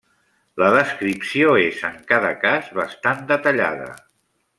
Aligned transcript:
La 0.61 0.69
descripció 0.75 1.51
és, 1.65 1.83
en 1.89 1.99
cada 2.13 2.31
cas, 2.47 2.71
bastant 2.79 3.21
detallada. 3.33 3.93